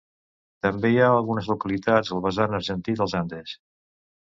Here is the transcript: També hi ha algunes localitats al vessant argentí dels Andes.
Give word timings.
També 0.67 0.91
hi 0.93 0.97
ha 1.01 1.11
algunes 1.19 1.51
localitats 1.53 2.13
al 2.19 2.27
vessant 2.27 2.61
argentí 2.65 3.01
dels 3.03 3.19
Andes. 3.25 3.59